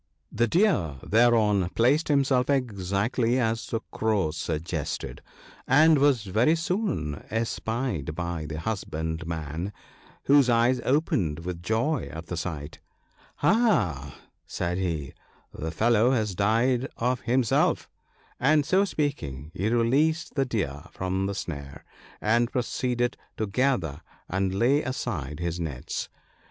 The 0.31 0.47
Deer 0.47 0.95
thereon 1.03 1.69
placed 1.75 2.07
himself 2.07 2.49
exactly 2.49 3.37
as 3.37 3.67
the 3.67 3.81
Crow 3.91 4.31
suggested, 4.31 5.21
and 5.67 5.99
was 5.99 6.23
very 6.23 6.55
soon 6.55 7.23
espied 7.29 8.15
by 8.15 8.47
the 8.47 8.59
husbandman, 8.61 9.71
whose 10.23 10.49
eyes 10.49 10.79
opened 10.83 11.41
with 11.45 11.61
joy 11.61 12.09
at 12.11 12.25
the 12.25 12.35
sight." 12.35 12.79
Aha!" 13.43 14.15
said 14.47 14.79
he," 14.79 15.13
the 15.53 15.69
fellow 15.69 16.09
has 16.09 16.33
died 16.33 16.87
of 16.97 17.19
himself," 17.21 17.87
and 18.39 18.65
so 18.65 18.85
speaking, 18.85 19.51
he 19.53 19.69
released 19.69 20.33
the 20.33 20.45
Deer 20.45 20.85
from 20.91 21.27
the 21.27 21.35
snare, 21.35 21.85
and 22.19 22.51
proceeded 22.51 23.17
to 23.37 23.45
gather 23.45 24.01
and 24.27 24.55
lay 24.55 24.81
aside 24.81 25.39
his 25.39 25.59
nets. 25.59 26.09